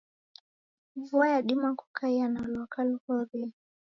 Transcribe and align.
Vua 0.95 1.27
yadima 1.29 1.75
kukaia 1.75 2.27
na 2.27 2.47
lwaka 2.47 2.83
luhorie. 2.83 3.51